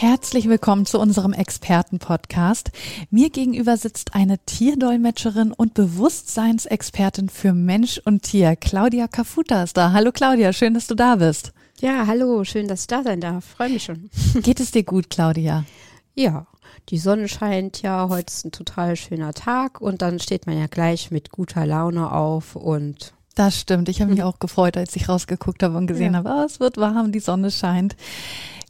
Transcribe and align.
Herzlich 0.00 0.48
willkommen 0.48 0.86
zu 0.86 0.98
unserem 0.98 1.34
Experten-Podcast. 1.34 2.70
Mir 3.10 3.28
gegenüber 3.28 3.76
sitzt 3.76 4.14
eine 4.14 4.38
Tierdolmetscherin 4.38 5.52
und 5.52 5.74
Bewusstseinsexpertin 5.74 7.28
für 7.28 7.52
Mensch 7.52 8.00
und 8.06 8.22
Tier. 8.22 8.56
Claudia 8.56 9.08
Kafuta 9.08 9.62
ist 9.62 9.76
da. 9.76 9.92
Hallo 9.92 10.10
Claudia, 10.10 10.54
schön, 10.54 10.72
dass 10.72 10.86
du 10.86 10.94
da 10.94 11.16
bist. 11.16 11.52
Ja, 11.80 12.06
hallo, 12.06 12.44
schön, 12.44 12.66
dass 12.66 12.80
ich 12.80 12.86
da 12.86 13.02
sein 13.02 13.20
darf. 13.20 13.44
Freue 13.44 13.68
mich 13.68 13.84
schon. 13.84 14.08
Geht 14.42 14.60
es 14.60 14.70
dir 14.70 14.84
gut, 14.84 15.10
Claudia? 15.10 15.66
Ja, 16.14 16.46
die 16.88 16.98
Sonne 16.98 17.28
scheint 17.28 17.82
ja, 17.82 18.08
heute 18.08 18.32
ist 18.32 18.46
ein 18.46 18.52
total 18.52 18.96
schöner 18.96 19.34
Tag 19.34 19.82
und 19.82 20.00
dann 20.00 20.18
steht 20.18 20.46
man 20.46 20.58
ja 20.58 20.66
gleich 20.66 21.10
mit 21.10 21.30
guter 21.30 21.66
Laune 21.66 22.10
auf 22.10 22.56
und 22.56 23.12
das 23.34 23.60
stimmt. 23.60 23.90
Ich 23.90 24.00
habe 24.00 24.10
mich 24.10 24.22
auch 24.24 24.38
gefreut, 24.38 24.78
als 24.78 24.96
ich 24.96 25.10
rausgeguckt 25.10 25.62
habe 25.62 25.76
und 25.76 25.86
gesehen 25.86 26.14
ja. 26.14 26.20
habe, 26.20 26.30
oh, 26.30 26.44
es 26.44 26.58
wird 26.58 26.78
warm, 26.78 27.12
die 27.12 27.20
Sonne 27.20 27.50
scheint. 27.50 27.96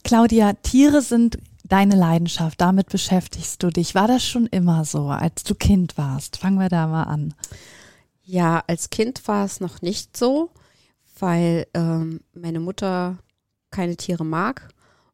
Claudia, 0.03 0.53
Tiere 0.53 1.01
sind 1.01 1.37
deine 1.63 1.95
Leidenschaft, 1.95 2.59
damit 2.59 2.89
beschäftigst 2.89 3.63
du 3.63 3.69
dich. 3.69 3.95
War 3.95 4.07
das 4.07 4.25
schon 4.25 4.45
immer 4.47 4.83
so, 4.85 5.07
als 5.07 5.43
du 5.43 5.55
Kind 5.55 5.97
warst? 5.97 6.37
Fangen 6.37 6.59
wir 6.59 6.69
da 6.69 6.87
mal 6.87 7.03
an. 7.03 7.33
Ja, 8.23 8.63
als 8.67 8.89
Kind 8.89 9.27
war 9.27 9.45
es 9.45 9.59
noch 9.59 9.81
nicht 9.81 10.17
so, 10.17 10.49
weil 11.19 11.67
ähm, 11.73 12.21
meine 12.33 12.59
Mutter 12.59 13.17
keine 13.69 13.95
Tiere 13.95 14.25
mag. 14.25 14.69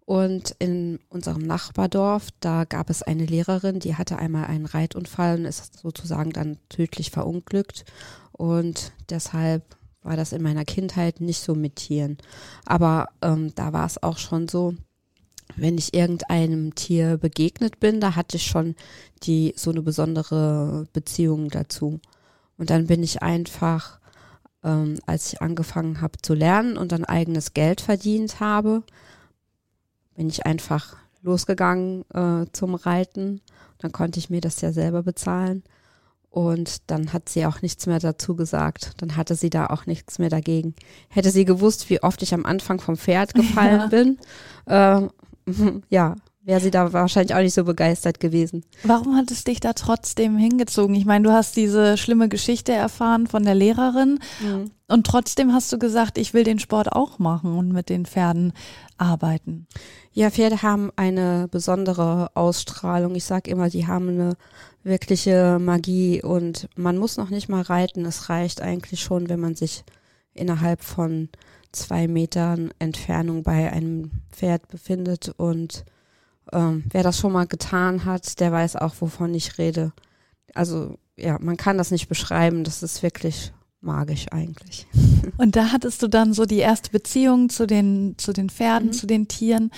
Und 0.06 0.56
in 0.60 1.00
unserem 1.10 1.42
Nachbardorf, 1.42 2.30
da 2.40 2.64
gab 2.64 2.90
es 2.90 3.04
eine 3.04 3.26
Lehrerin, 3.26 3.80
die 3.80 3.96
hatte 3.96 4.18
einmal 4.18 4.46
einen 4.46 4.66
Reitunfall 4.66 5.38
und 5.38 5.46
ist 5.46 5.80
sozusagen 5.80 6.32
dann 6.32 6.58
tödlich 6.70 7.12
verunglückt. 7.12 7.86
Und 8.32 8.94
deshalb 9.10 9.77
war 10.08 10.16
das 10.16 10.32
in 10.32 10.42
meiner 10.42 10.66
Kindheit 10.66 11.22
nicht 11.22 11.42
so 11.42 11.54
mit 11.54 11.76
Tieren. 11.76 12.18
Aber 12.66 13.10
ähm, 13.22 13.54
da 13.56 13.74
war 13.74 13.86
es 13.86 14.02
auch 14.02 14.18
schon 14.18 14.48
so, 14.48 14.74
wenn 15.56 15.78
ich 15.78 15.94
irgendeinem 15.94 16.76
Tier 16.76 17.18
begegnet 17.18 17.80
bin, 17.80 18.00
da 18.00 18.16
hatte 18.16 18.38
ich 18.38 18.46
schon 18.46 18.76
die 19.24 19.54
so 19.58 19.72
eine 19.72 19.82
besondere 19.82 20.86
Beziehung 20.94 21.50
dazu. 21.50 22.00
Und 22.58 22.70
dann 22.70 22.88
bin 22.88 23.04
ich 23.04 23.22
einfach, 23.22 24.00
ähm, 24.64 24.98
als 25.06 25.34
ich 25.34 25.42
angefangen 25.42 26.02
habe 26.02 26.18
zu 26.22 26.34
lernen 26.34 26.78
und 26.78 26.92
dann 26.92 27.06
eigenes 27.06 27.54
Geld 27.54 27.82
verdient 27.82 28.40
habe, 28.40 28.84
bin 30.16 30.30
ich 30.30 30.46
einfach 30.46 30.96
losgegangen 31.22 32.06
äh, 32.14 32.46
zum 32.54 32.76
Reiten. 32.76 33.42
Dann 33.80 33.92
konnte 33.92 34.20
ich 34.20 34.30
mir 34.30 34.42
das 34.42 34.62
ja 34.62 34.72
selber 34.72 35.04
bezahlen. 35.04 35.64
Und 36.30 36.90
dann 36.92 37.14
hat 37.14 37.30
sie 37.30 37.46
auch 37.46 37.62
nichts 37.62 37.88
mehr 37.88 38.00
dazu 38.00 38.36
gesagt. 38.36 38.92
Dann 38.98 39.16
hatte 39.16 39.36
sie 39.36 39.50
da 39.50 39.68
auch 39.68 39.86
nichts 39.86 40.20
mehr 40.20 40.30
dagegen. 40.30 40.76
Hätte 41.10 41.32
sie 41.32 41.46
gewusst, 41.46 41.90
wie 41.90 42.04
oft 42.04 42.22
ich 42.22 42.34
am 42.34 42.46
Anfang 42.46 42.80
vom 42.80 42.98
Pferd 42.98 43.34
gefallen 43.34 43.80
ja. 43.80 43.88
bin, 43.88 44.18
äh, 44.66 45.08
ja, 45.90 46.16
wäre 46.48 46.62
sie 46.62 46.72
da 46.72 46.94
wahrscheinlich 46.94 47.36
auch 47.36 47.42
nicht 47.42 47.54
so 47.54 47.66
begeistert 47.66 48.22
gewesen. 48.22 48.64
Warum 48.84 49.18
hat 49.18 49.30
es 49.32 49.44
dich 49.44 49.60
da 49.60 49.74
trotzdem 49.74 50.38
hingezogen? 50.38 50.96
Ich 50.96 51.06
meine, 51.06 51.28
du 51.28 51.34
hast 51.34 51.58
diese 51.58 51.98
schlimme 51.98 52.30
Geschichte 52.30 52.72
erfahren 52.72 53.28
von 53.28 53.44
der 53.44 53.54
Lehrerin 53.54 54.20
mhm. 54.42 54.72
und 54.88 55.06
trotzdem 55.06 55.54
hast 55.54 55.74
du 55.74 55.78
gesagt, 55.78 56.18
ich 56.18 56.34
will 56.34 56.46
den 56.46 56.60
Sport 56.60 56.94
auch 56.94 57.20
machen 57.20 57.58
und 57.58 57.74
mit 57.74 57.90
den 57.90 58.06
Pferden 58.06 58.54
arbeiten. 58.98 59.68
Ja, 60.14 60.32
Pferde 60.32 60.62
haben 60.62 60.90
eine 60.96 61.50
besondere 61.52 62.32
Ausstrahlung. 62.34 63.14
Ich 63.16 63.26
sage 63.26 63.52
immer, 63.52 63.70
die 63.70 63.86
haben 63.86 64.08
eine 64.08 64.38
wirkliche 64.88 65.60
Magie 65.60 66.22
und 66.24 66.70
man 66.76 66.98
muss 66.98 67.18
noch 67.18 67.30
nicht 67.30 67.50
mal 67.50 67.62
reiten. 67.62 68.06
Es 68.06 68.30
reicht 68.30 68.62
eigentlich 68.62 69.02
schon, 69.02 69.30
wenn 69.30 69.40
man 69.40 69.56
sich 69.56 69.84
innerhalb 70.34 70.84
von 70.84 71.30
zwei 71.72 72.08
Metern 72.08 72.72
Entfernung 72.80 73.44
bei 73.44 73.72
einem 73.72 74.12
Pferd 74.32 74.68
befindet 74.68 75.34
und 75.38 75.86
ähm, 76.54 76.84
wer 76.90 77.04
das 77.04 77.20
schon 77.20 77.34
mal 77.34 77.48
getan 77.48 78.06
hat, 78.06 78.40
der 78.40 78.52
weiß 78.52 78.78
auch, 78.78 78.96
wovon 79.00 79.34
ich 79.34 79.58
rede. 79.58 79.92
Also 80.54 80.98
ja, 81.18 81.38
man 81.40 81.58
kann 81.58 81.78
das 81.78 81.92
nicht 81.92 82.08
beschreiben. 82.08 82.64
Das 82.64 82.84
ist 82.84 83.04
wirklich 83.04 83.52
magisch 83.82 84.26
eigentlich. 84.32 84.88
Und 85.38 85.56
da 85.56 85.72
hattest 85.72 86.02
du 86.02 86.08
dann 86.08 86.34
so 86.34 86.46
die 86.46 86.58
erste 86.58 86.90
Beziehung 86.90 87.50
zu 87.50 87.68
den, 87.68 88.16
zu 88.18 88.34
den 88.34 88.50
Pferden, 88.50 88.90
mhm. 88.90 88.94
zu 88.94 89.08
den 89.08 89.28
Tieren. 89.28 89.72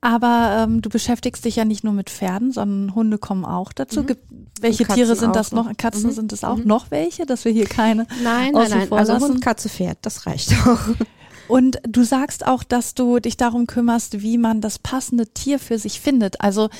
Aber 0.00 0.64
ähm, 0.64 0.82
du 0.82 0.90
beschäftigst 0.90 1.44
dich 1.44 1.56
ja 1.56 1.64
nicht 1.64 1.82
nur 1.82 1.94
mit 1.94 2.10
Pferden, 2.10 2.52
sondern 2.52 2.94
Hunde 2.94 3.18
kommen 3.18 3.44
auch 3.44 3.72
dazu. 3.72 4.02
Mhm. 4.02 4.16
Welche 4.60 4.84
Tiere 4.86 5.16
sind 5.16 5.34
das 5.34 5.52
noch? 5.52 5.70
Katzen 5.76 6.10
mhm. 6.10 6.14
sind 6.14 6.32
es 6.32 6.44
auch 6.44 6.58
mhm. 6.58 6.66
noch 6.66 6.90
welche, 6.90 7.24
dass 7.26 7.44
wir 7.44 7.52
hier 7.52 7.66
keine. 7.66 8.06
Nein, 8.22 8.52
nein, 8.52 8.70
nein. 8.70 8.92
Also 8.92 9.18
Hund, 9.18 9.40
Katze, 9.40 9.68
Pferd, 9.68 9.98
das 10.02 10.26
reicht 10.26 10.52
auch. 10.66 10.80
Und 11.48 11.78
du 11.86 12.04
sagst 12.04 12.46
auch, 12.46 12.64
dass 12.64 12.94
du 12.94 13.18
dich 13.18 13.36
darum 13.36 13.66
kümmerst, 13.66 14.22
wie 14.22 14.38
man 14.38 14.60
das 14.60 14.78
passende 14.78 15.26
Tier 15.26 15.58
für 15.58 15.78
sich 15.78 16.00
findet. 16.00 16.40
Also 16.40 16.70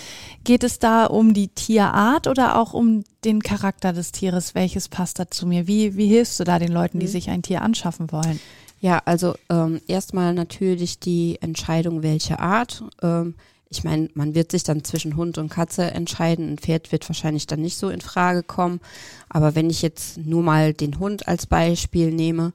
geht 0.44 0.64
es 0.64 0.78
da 0.78 1.06
um 1.06 1.34
die 1.34 1.48
Tierart 1.48 2.26
oder 2.26 2.58
auch 2.58 2.72
um 2.72 3.04
den 3.24 3.42
Charakter 3.42 3.92
des 3.92 4.12
Tieres? 4.12 4.54
Welches 4.54 4.88
passt 4.88 5.18
da 5.18 5.30
zu 5.30 5.46
mir? 5.46 5.66
Wie, 5.66 5.96
wie 5.96 6.06
hilfst 6.06 6.40
du 6.40 6.44
da 6.44 6.58
den 6.58 6.72
Leuten, 6.72 6.98
die 6.98 7.06
mhm. 7.06 7.10
sich 7.10 7.30
ein 7.30 7.42
Tier 7.42 7.62
anschaffen 7.62 8.10
wollen? 8.12 8.40
Ja, 8.80 9.00
also 9.04 9.34
ähm, 9.48 9.80
erstmal 9.86 10.34
natürlich 10.34 10.98
die 10.98 11.38
Entscheidung, 11.40 12.02
welche 12.02 12.38
Art. 12.38 12.84
Ähm, 13.02 13.34
ich 13.74 13.84
meine, 13.84 14.08
man 14.14 14.34
wird 14.34 14.52
sich 14.52 14.62
dann 14.62 14.84
zwischen 14.84 15.16
Hund 15.16 15.38
und 15.38 15.50
Katze 15.50 15.90
entscheiden. 15.90 16.48
Ein 16.48 16.58
Pferd 16.58 16.92
wird 16.92 17.08
wahrscheinlich 17.08 17.46
dann 17.46 17.60
nicht 17.60 17.76
so 17.76 17.88
in 17.88 18.00
Frage 18.00 18.42
kommen. 18.42 18.80
Aber 19.28 19.54
wenn 19.54 19.70
ich 19.70 19.82
jetzt 19.82 20.18
nur 20.18 20.42
mal 20.42 20.72
den 20.72 20.98
Hund 20.98 21.28
als 21.28 21.46
Beispiel 21.46 22.12
nehme, 22.12 22.52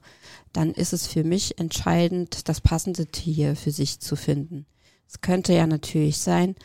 dann 0.52 0.72
ist 0.72 0.92
es 0.92 1.06
für 1.06 1.24
mich 1.24 1.58
entscheidend, 1.58 2.48
das 2.48 2.60
passende 2.60 3.06
Tier 3.06 3.54
für 3.54 3.70
sich 3.70 4.00
zu 4.00 4.16
finden. 4.16 4.66
Es 5.08 5.20
könnte 5.20 5.52
ja 5.52 5.66
natürlich 5.66 6.18
sein, 6.18 6.56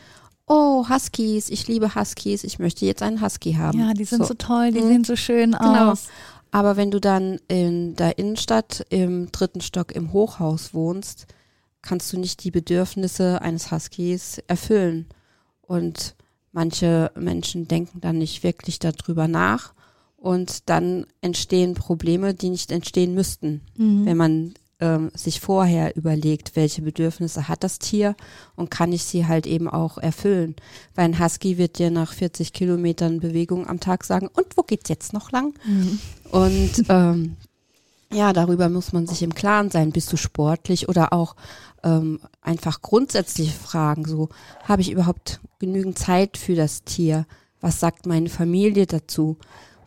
oh, 0.46 0.88
Huskies, 0.88 1.50
ich 1.50 1.68
liebe 1.68 1.94
Huskies, 1.94 2.44
ich 2.44 2.58
möchte 2.58 2.86
jetzt 2.86 3.02
einen 3.02 3.20
Husky 3.20 3.54
haben. 3.54 3.78
Ja, 3.78 3.92
die 3.92 4.04
sind 4.04 4.22
so, 4.22 4.28
so 4.28 4.34
toll, 4.34 4.72
die 4.72 4.80
mhm. 4.80 4.88
sehen 4.88 5.04
so 5.04 5.16
schön 5.16 5.52
genau. 5.52 5.92
aus. 5.92 6.08
Aber 6.50 6.76
wenn 6.76 6.90
du 6.90 7.00
dann 7.00 7.38
in 7.48 7.96
der 7.96 8.18
Innenstadt 8.18 8.86
im 8.88 9.30
dritten 9.32 9.60
Stock 9.60 9.92
im 9.92 10.12
Hochhaus 10.12 10.72
wohnst, 10.72 11.26
kannst 11.86 12.12
du 12.12 12.18
nicht 12.18 12.42
die 12.42 12.50
Bedürfnisse 12.50 13.40
eines 13.40 13.70
Huskies 13.70 14.38
erfüllen. 14.48 15.06
Und 15.62 16.16
manche 16.52 17.12
Menschen 17.14 17.68
denken 17.68 18.00
dann 18.00 18.18
nicht 18.18 18.42
wirklich 18.42 18.78
darüber 18.78 19.28
nach 19.28 19.72
und 20.16 20.68
dann 20.68 21.06
entstehen 21.20 21.74
Probleme, 21.74 22.34
die 22.34 22.50
nicht 22.50 22.72
entstehen 22.72 23.14
müssten, 23.14 23.60
mhm. 23.76 24.06
wenn 24.06 24.16
man 24.16 24.54
ähm, 24.80 25.10
sich 25.14 25.40
vorher 25.40 25.96
überlegt, 25.96 26.56
welche 26.56 26.82
Bedürfnisse 26.82 27.48
hat 27.48 27.62
das 27.62 27.78
Tier 27.78 28.16
und 28.56 28.70
kann 28.70 28.92
ich 28.92 29.04
sie 29.04 29.26
halt 29.26 29.46
eben 29.46 29.68
auch 29.68 29.98
erfüllen. 29.98 30.56
Weil 30.94 31.06
ein 31.06 31.20
Husky 31.20 31.56
wird 31.56 31.78
dir 31.78 31.90
nach 31.90 32.12
40 32.12 32.52
Kilometern 32.52 33.20
Bewegung 33.20 33.66
am 33.66 33.80
Tag 33.80 34.04
sagen, 34.04 34.28
und 34.28 34.56
wo 34.56 34.62
geht's 34.62 34.88
jetzt 34.88 35.12
noch 35.12 35.30
lang? 35.30 35.54
Mhm. 35.64 35.98
Und 36.30 36.84
ähm, 36.88 37.36
ja, 38.12 38.32
darüber 38.32 38.68
muss 38.68 38.92
man 38.92 39.06
sich 39.06 39.22
im 39.22 39.34
Klaren 39.34 39.70
sein. 39.70 39.92
Bist 39.92 40.12
du 40.12 40.16
sportlich 40.16 40.88
oder 40.88 41.12
auch 41.12 41.36
ähm, 41.82 42.20
einfach 42.40 42.82
grundsätzliche 42.82 43.52
Fragen, 43.52 44.04
so 44.06 44.28
habe 44.64 44.82
ich 44.82 44.90
überhaupt 44.90 45.40
genügend 45.58 45.98
Zeit 45.98 46.36
für 46.36 46.54
das 46.54 46.84
Tier? 46.84 47.26
Was 47.60 47.80
sagt 47.80 48.06
meine 48.06 48.28
Familie 48.28 48.86
dazu? 48.86 49.38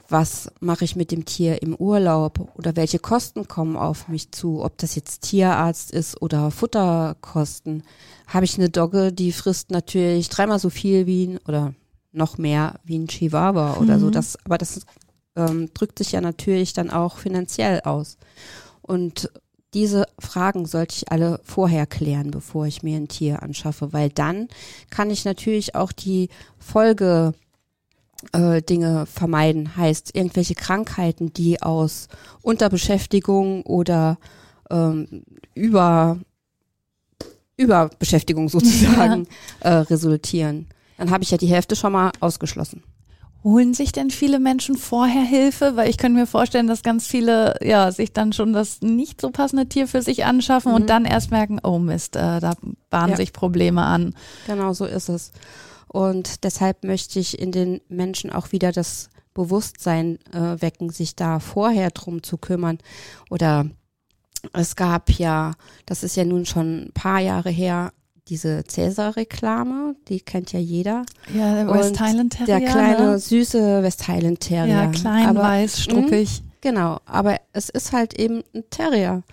was 0.09 0.52
mache 0.59 0.85
ich 0.85 0.96
mit 0.96 1.12
dem 1.12 1.25
Tier 1.25 1.62
im 1.62 1.75
Urlaub 1.75 2.52
oder 2.56 2.75
welche 2.75 3.00
Kosten 3.00 3.47
kommen 3.47 3.78
auf 3.78 4.08
mich 4.08 4.32
zu, 4.32 4.64
ob 4.64 4.78
das 4.78 4.96
jetzt 4.96 5.22
Tierarzt 5.22 5.91
ist 5.91 6.22
oder 6.22 6.52
Futterkosten. 6.52 7.84
Habe 8.28 8.46
ich 8.46 8.58
eine 8.58 8.70
Dogge, 8.70 9.14
die 9.14 9.32
frisst 9.32 9.72
natürlich 9.72 10.29
dreimal 10.29 10.59
so 10.59 10.70
viel 10.70 11.05
wie 11.05 11.28
ein, 11.28 11.38
oder 11.47 11.73
noch 12.11 12.38
mehr 12.38 12.79
wie 12.84 12.97
ein 12.97 13.08
Chihuahua 13.08 13.78
oder 13.78 13.97
mhm. 13.97 14.02
so. 14.02 14.09
Das, 14.09 14.38
aber 14.46 14.58
das 14.58 14.82
ähm, 15.40 15.74
drückt 15.74 15.97
sich 15.97 16.12
ja 16.12 16.22
natürlich 16.22 16.74
dann 16.74 16.90
auch 16.90 17.18
finanziell 17.18 17.82
aus. 17.82 18.18
Und 18.82 19.30
diese 19.74 20.06
Fragen 20.18 20.66
sollte 20.66 20.96
ich 20.96 21.12
alle 21.12 21.40
vorher 21.44 21.86
klären, 21.86 22.32
bevor 22.32 22.66
ich 22.66 22.84
mir 22.84 22.97
ein 22.97 23.08
Tier 23.08 23.44
anschaffe, 23.44 23.94
weil 23.94 24.09
dann 24.09 24.47
kann 24.90 25.12
ich 25.12 25.26
natürlich 25.26 25.76
auch 25.76 25.91
die 25.91 26.30
Folge 26.58 27.34
äh, 28.34 28.62
Dinge 28.62 29.06
vermeiden. 29.06 29.76
Heißt, 29.78 30.16
irgendwelche 30.16 30.56
Krankheiten, 30.56 31.34
die 31.34 31.62
aus 31.62 32.08
Unterbeschäftigung 32.41 33.64
oder 33.64 34.18
ähm, 34.70 35.24
über 35.53 36.20
Überbeschäftigung 37.58 38.50
sozusagen 38.50 39.28
ja. 39.64 39.70
äh, 39.70 39.74
resultieren. 39.82 40.68
Dann 40.97 41.12
habe 41.12 41.24
ich 41.24 41.32
ja 41.32 41.38
die 41.38 41.47
Hälfte 41.47 41.76
schon 41.76 41.94
mal 41.94 42.12
ausgeschlossen. 42.20 42.84
Holen 43.44 43.74
sich 43.74 43.91
denn 43.94 44.09
viele 44.12 44.40
Menschen 44.40 44.76
vorher 44.76 45.22
Hilfe? 45.24 45.76
Weil 45.78 45.90
ich 45.90 45.97
könnte 45.97 46.20
mir 46.20 46.28
vorstellen, 46.28 46.68
dass 46.68 46.84
ganz 46.84 47.08
viele 47.08 47.56
ja 47.64 47.91
sich 47.91 48.12
dann 48.12 48.34
schon 48.34 48.52
das 48.53 48.82
nicht 48.82 49.22
so 49.22 49.30
passende 49.30 49.68
Tier 49.68 49.88
für 49.88 50.02
sich 50.02 50.26
anschaffen 50.26 50.72
Mhm. 50.72 50.76
und 50.76 50.90
dann 50.90 51.06
erst 51.06 51.32
merken, 51.32 51.59
oh 51.64 51.80
Mist, 51.80 52.16
äh, 52.18 52.40
da 52.41 52.56
bahnen 52.90 53.12
Ja. 53.12 53.16
sich 53.18 53.32
Probleme 53.32 53.84
an. 53.84 54.14
Genau 54.47 54.74
so 54.74 54.86
ist 54.86 55.08
es. 55.09 55.32
Und 55.88 56.44
deshalb 56.44 56.84
möchte 56.84 57.20
ich 57.20 57.40
in 57.40 57.52
den 57.52 57.80
Menschen 57.88 58.30
auch 58.32 58.52
wieder 58.52 58.72
das 58.72 59.09
Bewusstsein 59.34 60.20
äh, 60.34 60.62
wecken, 60.62 60.90
sich 60.90 61.16
da 61.16 61.40
vorher 61.40 61.91
drum 61.91 62.24
zu 62.24 62.38
kümmern. 62.38 62.78
Oder 63.30 63.68
es 64.53 64.76
gab 64.76 65.09
ja, 65.12 65.53
das 65.86 66.03
ist 66.03 66.16
ja 66.18 66.26
nun 66.26 66.46
schon 66.46 66.88
ein 66.88 66.91
paar 66.94 67.20
Jahre 67.20 67.50
her, 67.50 67.94
diese 68.29 68.64
Cäsar-Reklame, 68.64 69.96
die 70.08 70.22
kennt 70.22 70.53
ja 70.53 70.59
jeder. 70.59 71.03
Ja, 71.34 71.55
der 71.55 71.73
West 71.73 71.99
Highland 71.99 72.34
Terrier. 72.34 72.59
Der 72.59 72.70
kleine, 72.70 73.11
ne? 73.11 73.20
süße 73.20 73.84
West 73.84 74.08
Highland 74.08 74.40
Terrier. 74.40 74.73
Ja, 74.73 74.87
klein, 74.87 75.28
Aber- 75.28 75.41
weiß, 75.41 75.81
struppig. 75.81 76.43
Genau, 76.61 76.99
aber 77.05 77.37
es 77.53 77.70
ist 77.70 77.93
halt 77.93 78.20
eben 78.20 78.43
ein 78.53 78.64
Terrier. 78.70 79.23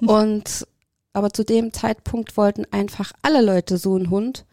Und 0.00 0.66
aber 1.12 1.30
zu 1.30 1.44
dem 1.44 1.72
Zeitpunkt 1.72 2.36
wollten 2.36 2.64
einfach 2.72 3.12
alle 3.22 3.40
Leute 3.42 3.78
so 3.78 3.94
einen 3.94 4.10
Hund. 4.10 4.44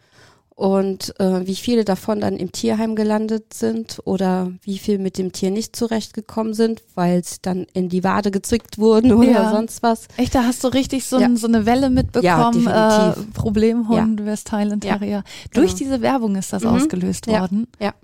Und 0.54 1.18
äh, 1.18 1.46
wie 1.46 1.56
viele 1.56 1.84
davon 1.84 2.20
dann 2.20 2.36
im 2.36 2.52
Tierheim 2.52 2.94
gelandet 2.94 3.54
sind 3.54 4.00
oder 4.04 4.52
wie 4.62 4.78
viel 4.78 4.98
mit 4.98 5.16
dem 5.16 5.32
Tier 5.32 5.50
nicht 5.50 5.74
zurechtgekommen 5.74 6.52
sind, 6.54 6.82
weil 6.94 7.24
sie 7.24 7.38
dann 7.40 7.66
in 7.72 7.88
die 7.88 8.04
Wade 8.04 8.30
gezwickt 8.30 8.76
wurden 8.78 9.12
oder 9.12 9.30
Ja. 9.30 9.50
sonst 9.50 9.82
was. 9.82 10.08
Echt, 10.18 10.34
da 10.34 10.44
hast 10.44 10.62
du 10.62 10.68
richtig 10.68 11.04
so, 11.06 11.18
Ja. 11.18 11.26
ein, 11.26 11.36
so 11.38 11.46
eine 11.46 11.64
Welle 11.64 11.88
mitbekommen. 11.90 12.64
Ja, 12.64 13.12
äh. 13.12 13.16
Problemhund, 13.32 14.24
West 14.26 14.52
Highland 14.52 14.84
Ja, 14.84 14.98
Terrier. 14.98 15.24
Durch 15.54 15.68
genau. 15.74 15.78
diese 15.78 16.00
Werbung 16.02 16.36
ist 16.36 16.52
das 16.52 16.62
Mhm. 16.62 16.68
ausgelöst 16.68 17.26
Ja, 17.26 17.40
worden. 17.40 17.66
ja. 17.80 17.94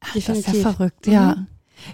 Ach, 0.00 0.14
das 0.14 0.28
ist 0.28 0.46
ja 0.48 0.52
verrückt, 0.54 1.06
Mhm. 1.06 1.12
ja. 1.12 1.46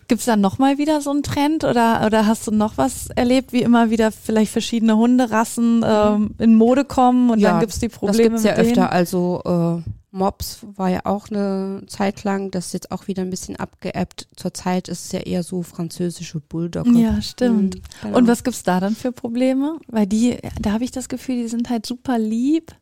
Gibt's 0.08 0.25
da 0.26 0.37
nochmal 0.37 0.79
wieder 0.79 1.00
so 1.00 1.11
einen 1.11 1.23
Trend 1.23 1.64
oder, 1.64 2.05
oder 2.06 2.26
hast 2.26 2.46
du 2.46 2.50
noch 2.52 2.79
was 2.79 3.08
erlebt, 3.11 3.52
wie 3.52 3.62
immer 3.62 3.90
wieder 3.90 4.12
vielleicht 4.12 4.52
verschiedene 4.52 4.96
Hunderassen 4.96 5.84
ähm, 5.87 6.34
in 6.38 6.55
Mode 6.56 6.84
kommen 6.84 7.31
und 7.31 7.38
Mhm. 7.38 7.43
Ja, 7.43 7.50
dann 7.52 7.61
gibt's 7.61 7.79
die 7.81 7.88
Das 7.88 7.99
Probleme 7.99 8.29
gibt's 8.31 8.44
ja 8.44 8.52
mit 8.52 8.58
denen? 8.58 8.69
öfter. 8.70 8.93
Also 8.93 9.82
äh, 9.84 9.90
Mops 10.14 10.58
war 10.76 10.88
ja 10.90 11.00
auch 11.05 11.31
eine 11.31 11.82
Zeit 11.87 12.23
lang, 12.23 12.50
das 12.50 12.67
ist 12.67 12.73
jetzt 12.75 12.90
auch 12.93 13.08
wieder 13.08 13.23
ein 13.23 13.31
bisschen 13.31 13.56
abgeebbt. 13.56 14.29
Zurzeit 14.37 14.88
ist 14.88 15.06
es 15.06 15.12
ja 15.12 15.20
eher 15.20 15.43
so 15.43 15.62
französische 15.62 16.38
Bulldogge. 16.40 16.99
Ja, 16.99 17.20
stimmt. 17.23 17.76
Mhm, 17.76 17.82
genau. 18.02 18.19
Und 18.19 18.29
was 18.29 18.44
gibt's 18.44 18.62
da 18.62 18.79
dann 18.79 18.94
für 18.94 19.11
Probleme? 19.11 19.79
Weil 19.88 20.06
die, 20.06 20.37
da 20.61 20.73
habe 20.73 20.84
ich 20.84 20.90
das 20.90 21.08
Gefühl, 21.08 21.37
die 21.37 21.49
sind 21.49 21.70
halt 21.70 21.87
super 21.87 22.19
lieb. 22.19 22.73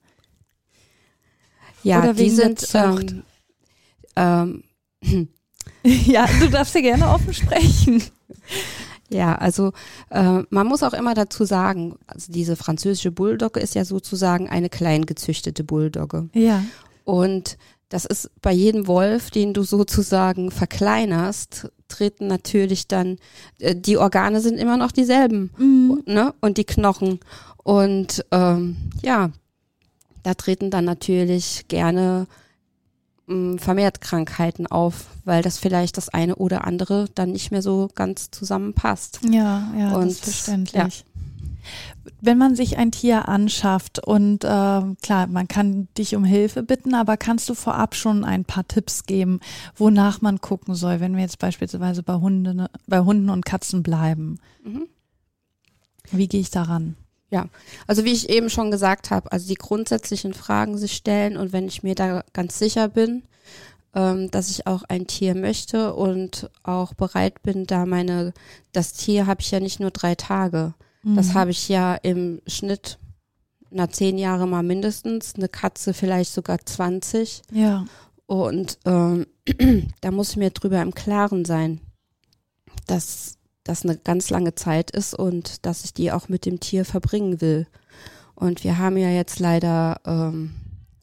Ja, 1.82 2.00
Oder 2.00 2.14
die 2.14 2.30
sind 2.30 2.68
ähm, 2.74 3.22
ähm, 4.16 4.64
ja, 5.82 6.26
du 6.40 6.48
darfst 6.48 6.74
ja 6.74 6.80
gerne 6.80 7.08
offen 7.08 7.32
sprechen. 7.34 8.02
ja, 9.08 9.34
also 9.34 9.72
äh, 10.10 10.42
man 10.50 10.66
muss 10.66 10.82
auch 10.82 10.92
immer 10.92 11.14
dazu 11.14 11.44
sagen, 11.44 11.96
also 12.06 12.32
diese 12.32 12.56
französische 12.56 13.10
Bulldogge 13.10 13.60
ist 13.60 13.74
ja 13.74 13.84
sozusagen 13.84 14.48
eine 14.48 14.68
klein 14.68 15.06
gezüchtete 15.06 15.64
Bulldogge. 15.64 16.28
Ja. 16.34 16.62
Und 17.04 17.56
das 17.88 18.04
ist 18.04 18.30
bei 18.40 18.52
jedem 18.52 18.86
Wolf, 18.86 19.30
den 19.30 19.52
du 19.52 19.64
sozusagen 19.64 20.50
verkleinerst, 20.52 21.68
treten 21.88 22.28
natürlich 22.28 22.86
dann, 22.86 23.16
äh, 23.58 23.74
die 23.74 23.96
Organe 23.96 24.40
sind 24.40 24.58
immer 24.58 24.76
noch 24.76 24.92
dieselben, 24.92 25.50
Mhm. 25.56 26.02
ne? 26.06 26.34
Und 26.40 26.56
die 26.56 26.64
Knochen. 26.64 27.18
Und 27.64 28.24
ähm, 28.30 28.76
ja, 29.02 29.30
da 30.22 30.34
treten 30.34 30.70
dann 30.70 30.84
natürlich 30.84 31.64
gerne 31.68 32.26
vermehrt 33.58 34.00
Krankheiten 34.00 34.66
auf, 34.66 35.06
weil 35.24 35.42
das 35.42 35.58
vielleicht 35.58 35.96
das 35.96 36.08
eine 36.08 36.36
oder 36.36 36.64
andere 36.66 37.08
dann 37.14 37.32
nicht 37.32 37.50
mehr 37.50 37.62
so 37.62 37.88
ganz 37.94 38.30
zusammenpasst. 38.30 39.20
Ja, 39.30 39.72
ja, 39.76 39.90
das 39.90 39.98
Und, 39.98 40.08
ist 40.08 40.24
verständlich. 40.24 41.04
Wenn 42.20 42.38
man 42.38 42.56
sich 42.56 42.78
ein 42.78 42.90
Tier 42.90 43.28
anschafft 43.28 43.98
und 44.04 44.44
ähm, 44.44 44.96
klar, 45.02 45.26
man 45.26 45.46
kann 45.46 45.88
dich 45.96 46.16
um 46.16 46.24
Hilfe 46.24 46.62
bitten, 46.62 46.94
aber 46.94 47.16
kannst 47.16 47.48
du 47.48 47.54
vorab 47.54 47.94
schon 47.94 48.24
ein 48.24 48.44
paar 48.44 48.66
Tipps 48.66 49.04
geben, 49.04 49.40
wonach 49.76 50.20
man 50.20 50.40
gucken 50.40 50.74
soll, 50.74 51.00
wenn 51.00 51.14
wir 51.14 51.22
jetzt 51.22 51.38
beispielsweise 51.38 52.02
bei, 52.02 52.14
Hunde, 52.14 52.70
bei 52.86 53.00
Hunden 53.00 53.30
und 53.30 53.44
Katzen 53.44 53.82
bleiben? 53.82 54.38
Mhm. 54.64 54.86
Wie 56.10 56.28
gehe 56.28 56.40
ich 56.40 56.50
daran? 56.50 56.96
Also 57.86 58.04
wie 58.04 58.12
ich 58.12 58.28
eben 58.28 58.50
schon 58.50 58.70
gesagt 58.70 59.10
habe, 59.10 59.30
also 59.32 59.46
die 59.48 59.54
grundsätzlichen 59.54 60.34
Fragen 60.34 60.76
sich 60.78 60.94
stellen 60.94 61.36
und 61.36 61.52
wenn 61.52 61.66
ich 61.68 61.82
mir 61.82 61.94
da 61.94 62.24
ganz 62.32 62.58
sicher 62.58 62.88
bin, 62.88 63.22
ähm, 63.94 64.30
dass 64.30 64.50
ich 64.50 64.66
auch 64.66 64.82
ein 64.88 65.06
Tier 65.06 65.34
möchte 65.34 65.94
und 65.94 66.50
auch 66.62 66.94
bereit 66.94 67.42
bin, 67.42 67.66
da 67.66 67.86
meine, 67.86 68.32
das 68.72 68.92
Tier 68.92 69.26
habe 69.26 69.40
ich 69.40 69.50
ja 69.50 69.60
nicht 69.60 69.80
nur 69.80 69.90
drei 69.90 70.14
Tage, 70.14 70.74
das 71.02 71.28
Mhm. 71.28 71.34
habe 71.34 71.50
ich 71.50 71.68
ja 71.68 71.94
im 71.94 72.40
Schnitt 72.46 72.98
na 73.72 73.88
zehn 73.88 74.18
Jahre 74.18 74.48
mal 74.48 74.62
mindestens, 74.64 75.34
eine 75.36 75.48
Katze 75.48 75.94
vielleicht 75.94 76.32
sogar 76.32 76.58
20 76.64 77.42
Ja, 77.52 77.84
und 78.26 78.78
ähm, 78.84 79.26
da 80.00 80.10
muss 80.10 80.30
ich 80.30 80.36
mir 80.36 80.50
drüber 80.50 80.82
im 80.82 80.92
Klaren 80.94 81.44
sein, 81.44 81.80
dass 82.86 83.34
das 83.70 83.84
eine 83.84 83.96
ganz 83.96 84.30
lange 84.30 84.54
Zeit 84.54 84.90
ist 84.90 85.14
und 85.14 85.64
dass 85.64 85.84
ich 85.84 85.94
die 85.94 86.12
auch 86.12 86.28
mit 86.28 86.44
dem 86.44 86.60
Tier 86.60 86.84
verbringen 86.84 87.40
will. 87.40 87.66
Und 88.34 88.64
wir 88.64 88.78
haben 88.78 88.96
ja 88.96 89.10
jetzt 89.10 89.38
leider 89.38 90.00
ähm, 90.06 90.50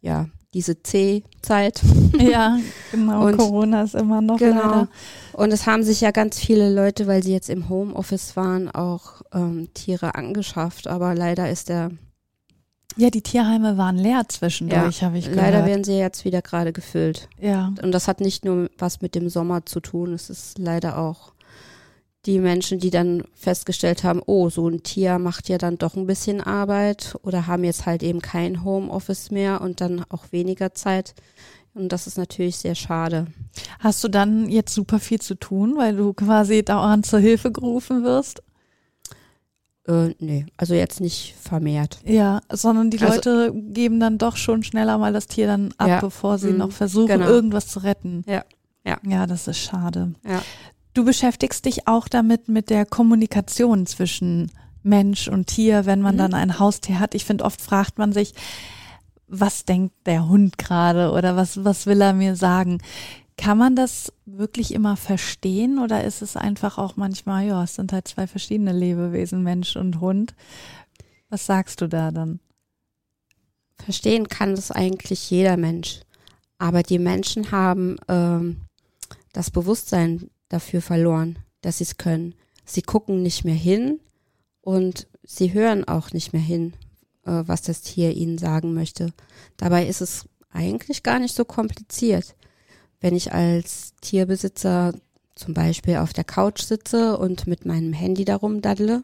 ja 0.01 0.27
diese 0.53 0.81
C-Zeit. 0.81 1.81
ja, 2.19 2.57
genau. 2.91 3.25
Und- 3.27 3.37
Corona 3.37 3.83
ist 3.83 3.95
immer 3.95 4.21
noch 4.21 4.37
Genau. 4.37 4.61
leider. 4.61 4.87
Und 5.33 5.51
es 5.51 5.67
haben 5.67 5.83
sich 5.83 6.01
ja 6.01 6.11
ganz 6.11 6.39
viele 6.39 6.73
Leute, 6.73 7.05
weil 7.07 7.21
sie 7.23 7.33
jetzt 7.33 7.49
im 7.49 7.69
Homeoffice 7.69 8.35
waren, 8.35 8.69
auch 8.69 9.21
ähm, 9.33 9.67
Tiere 9.73 10.15
angeschafft. 10.15 10.87
Aber 10.87 11.13
leider 11.13 11.49
ist 11.49 11.69
der, 11.69 11.91
Ja, 12.95 13.11
die 13.11 13.21
Tierheime 13.21 13.77
waren 13.77 13.97
leer 13.97 14.23
zwischendurch, 14.29 15.03
habe 15.03 15.19
ich 15.19 15.25
gehört. 15.25 15.41
leider 15.41 15.65
werden 15.65 15.83
sie 15.83 15.97
jetzt 15.97 16.25
wieder 16.25 16.41
gerade 16.41 16.73
gefüllt. 16.73 17.29
ja. 17.39 17.71
Und 17.83 17.91
das 17.91 18.07
hat 18.07 18.19
nicht 18.19 18.43
nur 18.45 18.69
was 18.79 19.01
mit 19.01 19.13
dem 19.13 19.29
Sommer 19.29 19.65
zu 19.65 19.79
tun, 19.79 20.13
es 20.13 20.29
ist 20.31 20.57
leider 20.57 20.97
auch 20.97 21.33
die 22.27 22.39
Menschen, 22.39 22.77
die 22.79 22.89
dann 22.91 23.23
festgestellt 23.33 24.03
haben, 24.03 24.21
oh, 24.25 24.49
so 24.49 24.67
ein 24.69 24.83
Tier 24.83 25.17
macht 25.17 25.49
ja 25.49 25.57
dann 25.57 25.77
doch 25.77 25.95
ein 25.95 26.05
bisschen 26.05 26.41
Arbeit 26.41 27.15
oder 27.23 27.47
haben 27.47 27.63
jetzt 27.63 27.85
halt 27.87 28.03
eben 28.03 28.21
kein 28.21 28.63
Homeoffice 28.63 29.31
mehr 29.31 29.61
und 29.61 29.81
dann 29.81 30.03
auch 30.09 30.25
weniger 30.31 30.73
Zeit. 30.75 31.15
Und 31.73 31.91
das 31.91 32.05
ist 32.07 32.17
natürlich 32.17 32.57
sehr 32.57 32.75
schade. 32.75 33.27
Hast 33.79 34.03
du 34.03 34.07
dann 34.07 34.49
jetzt 34.49 34.73
super 34.73 34.99
viel 34.99 35.19
zu 35.21 35.35
tun, 35.35 35.75
weil 35.77 35.95
du 35.95 36.13
quasi 36.13 36.63
dauernd 36.63 37.05
zur 37.05 37.19
Hilfe 37.19 37.51
gerufen 37.51 38.03
wirst? 38.03 38.41
Äh, 39.87 40.09
nee, 40.19 40.45
also 40.57 40.73
jetzt 40.73 40.99
nicht 40.99 41.35
vermehrt. 41.39 41.99
Ja, 42.03 42.41
sondern 42.51 42.89
die 42.89 42.99
Also- 42.99 43.13
Leute 43.15 43.53
geben 43.71 43.99
dann 43.99 44.17
doch 44.17 44.35
schon 44.35 44.63
schneller 44.63 44.97
mal 44.97 45.13
das 45.13 45.27
Tier 45.27 45.47
dann 45.47 45.73
ab, 45.77 45.87
Ja. 45.87 45.99
bevor 46.01 46.37
sie 46.37 46.51
Mhm. 46.51 46.57
noch 46.57 46.71
versuchen, 46.71 47.07
Genau. 47.07 47.27
irgendwas 47.27 47.67
zu 47.67 47.79
retten. 47.79 48.23
Ja. 48.27 48.43
Ja. 48.85 48.97
Ja, 49.07 49.27
das 49.27 49.47
ist 49.47 49.59
schade. 49.59 50.13
Ja. 50.27 50.41
Du 50.97 51.05
beschäftigst 51.05 51.63
dich 51.65 51.87
auch 51.87 52.07
damit 52.07 52.47
mit 52.47 52.71
der 52.71 52.83
Kommunikation 52.83 53.85
zwischen 53.85 54.51
Mensch 54.81 55.27
und 55.27 55.45
Tier, 55.45 55.85
wenn 55.85 56.01
man 56.01 56.15
Mhm. 56.15 56.17
dann 56.17 56.33
ein 56.33 56.57
Haustier 56.57 56.97
hat. 56.99 57.13
Ich 57.13 57.23
finde, 57.23 57.45
oft 57.45 57.61
fragt 57.61 57.99
man 57.99 58.13
sich, 58.13 58.33
was 59.27 59.63
denkt 59.63 59.93
der 60.07 60.27
Hund 60.27 60.57
gerade 60.57 61.11
oder 61.11 61.35
was, 61.35 61.63
was 61.63 61.85
will 61.85 62.01
er 62.01 62.13
mir 62.13 62.35
sagen? 62.35 62.79
Kann 63.37 63.59
man 63.59 63.75
das 63.75 64.11
wirklich 64.25 64.73
immer 64.73 64.97
verstehen 64.97 65.77
oder 65.77 66.03
ist 66.03 66.23
es 66.23 66.35
einfach 66.35 66.79
auch 66.79 66.95
manchmal, 66.95 67.45
ja, 67.45 67.63
es 67.63 67.75
sind 67.75 67.93
halt 67.93 68.07
zwei 68.07 68.25
verschiedene 68.25 68.73
Lebewesen, 68.73 69.43
Mensch 69.43 69.75
und 69.75 70.01
Hund? 70.01 70.33
Was 71.29 71.45
sagst 71.45 71.79
du 71.81 71.87
da 71.87 72.09
dann? 72.09 72.39
Verstehen 73.75 74.29
kann 74.29 74.55
das 74.55 74.71
eigentlich 74.71 75.29
jeder 75.29 75.57
Mensch. 75.57 75.99
Aber 76.57 76.81
die 76.81 76.97
Menschen 76.97 77.51
haben 77.51 77.97
ähm, 78.07 78.61
das 79.31 79.51
Bewusstsein 79.51 80.31
dafür 80.49 80.81
verloren, 80.81 81.39
dass 81.61 81.79
sie 81.79 81.83
es 81.83 81.97
können. 81.97 82.35
Sie 82.65 82.81
gucken 82.81 83.23
nicht 83.23 83.45
mehr 83.45 83.55
hin 83.55 83.99
und 84.61 85.07
sie 85.23 85.53
hören 85.53 85.87
auch 85.87 86.11
nicht 86.11 86.33
mehr 86.33 86.41
hin, 86.41 86.73
äh, 87.25 87.43
was 87.45 87.61
das 87.61 87.81
Tier 87.81 88.15
ihnen 88.15 88.37
sagen 88.37 88.73
möchte. 88.73 89.13
Dabei 89.57 89.87
ist 89.87 90.01
es 90.01 90.25
eigentlich 90.51 91.03
gar 91.03 91.19
nicht 91.19 91.35
so 91.35 91.45
kompliziert. 91.45 92.35
Wenn 92.99 93.15
ich 93.15 93.33
als 93.33 93.93
Tierbesitzer 94.01 94.93
zum 95.35 95.53
Beispiel 95.53 95.97
auf 95.97 96.13
der 96.13 96.23
Couch 96.23 96.61
sitze 96.61 97.17
und 97.17 97.47
mit 97.47 97.65
meinem 97.65 97.93
Handy 97.93 98.25
darum 98.25 98.61
daddle 98.61 99.03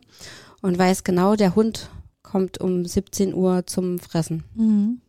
und 0.62 0.77
weiß 0.77 1.03
genau, 1.03 1.35
der 1.35 1.55
Hund 1.55 1.89
kommt 2.23 2.59
um 2.59 2.85
17 2.85 3.33
Uhr 3.33 3.67
zum 3.67 4.00
Fressen 4.00 4.43
Mhm. 4.55 5.01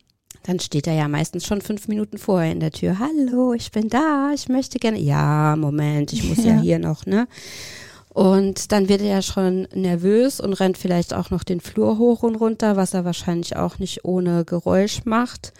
Dann 0.44 0.60
steht 0.60 0.86
er 0.86 0.94
ja 0.94 1.08
meistens 1.08 1.46
schon 1.46 1.62
fünf 1.62 1.88
Minuten 1.88 2.18
vorher 2.18 2.52
in 2.52 2.60
der 2.60 2.70
Tür. 2.70 2.98
Hallo, 2.98 3.54
ich 3.54 3.72
bin 3.72 3.88
da, 3.88 4.30
ich 4.34 4.48
möchte 4.48 4.78
gerne. 4.78 5.00
Ja, 5.00 5.56
Moment, 5.56 6.12
ich 6.12 6.22
muss 6.24 6.44
ja, 6.44 6.54
Ja. 6.54 6.60
hier 6.60 6.78
noch, 6.78 7.06
ne? 7.06 7.26
Und 8.10 8.70
dann 8.70 8.88
wird 8.88 9.00
er 9.00 9.08
ja 9.08 9.22
schon 9.22 9.66
nervös 9.74 10.38
und 10.38 10.52
rennt 10.52 10.78
vielleicht 10.78 11.14
auch 11.14 11.30
noch 11.30 11.42
den 11.42 11.60
Flur 11.60 11.98
hoch 11.98 12.22
und 12.22 12.36
runter, 12.36 12.76
was 12.76 12.94
er 12.94 13.04
wahrscheinlich 13.04 13.56
auch 13.56 13.78
nicht 13.80 14.04
ohne 14.04 14.44
Geräusch 14.44 15.04
macht. 15.04 15.52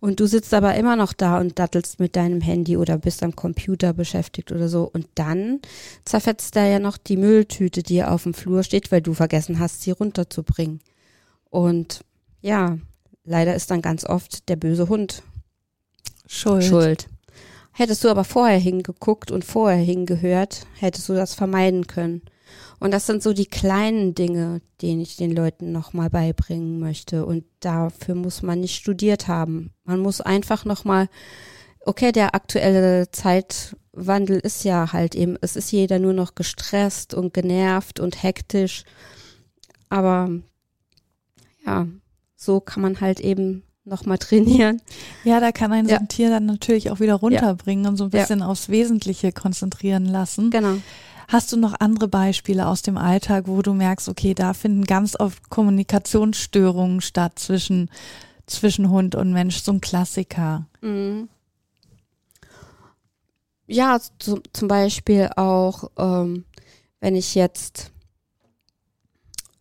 Und 0.00 0.20
du 0.20 0.26
sitzt 0.26 0.52
aber 0.52 0.74
immer 0.74 0.96
noch 0.96 1.14
da 1.14 1.40
und 1.40 1.58
dattelst 1.58 2.00
mit 2.00 2.14
deinem 2.14 2.42
Handy 2.42 2.76
oder 2.76 2.98
bist 2.98 3.22
am 3.22 3.34
Computer 3.34 3.94
beschäftigt 3.94 4.52
oder 4.52 4.68
so. 4.68 4.90
Und 4.92 5.06
dann 5.14 5.60
zerfetzt 6.04 6.56
da 6.56 6.66
ja 6.66 6.78
noch 6.78 6.98
die 6.98 7.16
Mülltüte, 7.16 7.82
die 7.82 8.04
auf 8.04 8.24
dem 8.24 8.34
Flur 8.34 8.64
steht, 8.64 8.92
weil 8.92 9.00
du 9.00 9.14
vergessen 9.14 9.58
hast, 9.60 9.80
sie 9.80 9.92
runterzubringen. 9.92 10.80
Und 11.48 12.00
ja, 12.42 12.76
leider 13.24 13.54
ist 13.54 13.70
dann 13.70 13.82
ganz 13.82 14.04
oft 14.04 14.48
der 14.48 14.56
böse 14.56 14.88
Hund 14.88 15.22
Schuld. 16.26 16.64
schuld. 16.64 17.08
Hättest 17.72 18.04
du 18.04 18.08
aber 18.08 18.24
vorher 18.24 18.58
hingeguckt 18.58 19.30
und 19.30 19.44
vorher 19.44 19.82
hingehört, 19.82 20.66
hättest 20.78 21.08
du 21.08 21.14
das 21.14 21.34
vermeiden 21.34 21.86
können. 21.86 22.22
Und 22.78 22.92
das 22.92 23.06
sind 23.06 23.22
so 23.22 23.32
die 23.32 23.46
kleinen 23.46 24.14
Dinge, 24.14 24.60
denen 24.80 25.00
ich 25.00 25.16
den 25.16 25.34
Leuten 25.34 25.72
nochmal 25.72 26.10
beibringen 26.10 26.78
möchte. 26.78 27.26
Und 27.26 27.44
dafür 27.60 28.14
muss 28.14 28.42
man 28.42 28.60
nicht 28.60 28.76
studiert 28.76 29.26
haben. 29.26 29.72
Man 29.84 30.00
muss 30.00 30.20
einfach 30.20 30.64
nochmal, 30.64 31.08
okay, 31.80 32.12
der 32.12 32.34
aktuelle 32.34 33.10
Zeitwandel 33.10 34.38
ist 34.38 34.64
ja 34.64 34.92
halt 34.92 35.14
eben, 35.14 35.36
es 35.40 35.56
ist 35.56 35.72
jeder 35.72 35.98
nur 35.98 36.12
noch 36.12 36.34
gestresst 36.34 37.14
und 37.14 37.34
genervt 37.34 37.98
und 37.98 38.22
hektisch. 38.22 38.84
Aber 39.88 40.30
ja, 41.66 41.86
so 42.36 42.60
kann 42.60 42.82
man 42.82 43.00
halt 43.00 43.20
eben 43.20 43.62
nochmal 43.84 44.18
trainieren. 44.18 44.80
Ja, 45.24 45.40
da 45.40 45.52
kann 45.52 45.72
ein 45.72 45.84
so 45.86 45.92
Ja. 45.92 45.98
ein 45.98 46.08
Tier 46.08 46.30
dann 46.30 46.46
natürlich 46.46 46.90
auch 46.90 47.00
wieder 47.00 47.14
runterbringen 47.14 47.86
und 47.86 47.96
so 47.96 48.04
ein 48.04 48.10
Ja. 48.12 48.20
bisschen 48.20 48.42
aufs 48.42 48.68
Wesentliche 48.68 49.30
konzentrieren 49.32 50.06
lassen. 50.06 50.50
Genau. 50.50 50.76
Hast 51.28 51.52
du 51.52 51.56
noch 51.56 51.74
andere 51.80 52.08
Beispiele 52.08 52.66
aus 52.66 52.82
dem 52.82 52.96
Alltag, 52.98 53.44
wo 53.46 53.62
du 53.62 53.72
merkst, 53.72 54.08
okay, 54.08 54.34
da 54.34 54.52
finden 54.54 54.84
ganz 54.84 55.18
oft 55.18 55.48
Kommunikationsstörungen 55.50 57.00
statt 57.00 57.38
zwischen, 57.38 57.90
zwischen 58.46 58.90
Hund 58.90 59.14
und 59.14 59.32
Mensch, 59.32 59.58
so 59.62 59.72
ein 59.72 59.80
Klassiker. 59.80 60.66
Mhm. 60.82 61.28
Ja, 63.66 63.98
zu, 64.18 64.40
zum 64.52 64.68
Beispiel 64.68 65.30
auch, 65.36 65.90
ähm, 65.98 66.44
wenn 67.00 67.16
ich 67.16 67.34
jetzt 67.34 67.90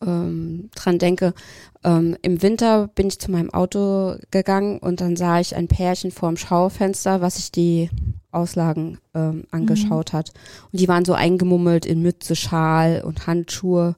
ähm, 0.05 0.69
dran 0.75 1.00
denke, 1.00 1.33
ähm, 1.83 2.17
im 2.22 2.41
Winter 2.41 2.88
bin 2.88 3.07
ich 3.07 3.19
zu 3.19 3.31
meinem 3.31 3.53
Auto 3.53 4.15
gegangen 4.31 4.79
und 4.79 5.01
dann 5.01 5.15
sah 5.15 5.39
ich 5.39 5.55
ein 5.55 5.67
Pärchen 5.67 6.12
vorm 6.12 6.38
Schaufenster, 6.38 7.22
was 7.22 7.36
sich 7.36 7.51
die 7.51 7.89
Auslagen 8.31 9.00
ähm, 9.13 9.45
angeschaut 9.51 10.13
hat. 10.13 10.31
Und 10.72 10.79
die 10.79 10.88
waren 10.88 11.05
so 11.05 11.13
eingemummelt 11.13 11.86
in 11.86 12.01
Mütze, 12.01 12.36
Schal 12.36 13.01
und 13.05 13.27
Handschuhe. 13.27 13.95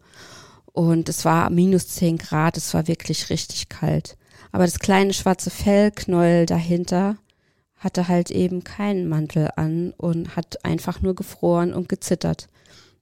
Und 0.65 1.07
es 1.09 1.23
war 1.23 1.49
minus 1.49 1.87
10 1.89 2.17
Grad, 2.17 2.57
es 2.57 2.73
war 2.73 2.87
wirklich 2.87 3.29
richtig 3.29 3.69
kalt. 3.69 4.17
Aber 4.51 4.65
das 4.65 4.79
kleine 4.79 5.13
schwarze 5.13 5.49
Fellknäuel 5.49 6.45
dahinter 6.45 7.17
hatte 7.77 8.07
halt 8.07 8.31
eben 8.31 8.63
keinen 8.63 9.07
Mantel 9.07 9.49
an 9.55 9.93
und 9.97 10.35
hat 10.35 10.65
einfach 10.65 11.01
nur 11.01 11.13
gefroren 11.13 11.73
und 11.73 11.87
gezittert. 11.87 12.49